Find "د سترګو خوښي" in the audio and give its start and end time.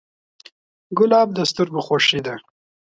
1.33-2.19